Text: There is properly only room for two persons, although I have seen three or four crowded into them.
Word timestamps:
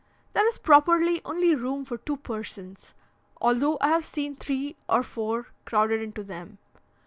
There 0.33 0.47
is 0.47 0.57
properly 0.57 1.21
only 1.25 1.53
room 1.53 1.85
for 1.85 1.99
two 1.99 2.17
persons, 2.17 2.95
although 3.39 3.77
I 3.81 3.89
have 3.89 4.03
seen 4.03 4.33
three 4.33 4.75
or 4.89 5.03
four 5.03 5.49
crowded 5.65 6.01
into 6.01 6.23
them. 6.23 6.57